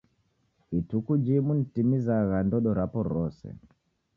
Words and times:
Ituku 0.79 1.11
jimu 1.23 1.51
nitimizagha 1.57 2.37
ndodo 2.47 2.69
rapo 2.77 2.99
rose. 3.11 3.47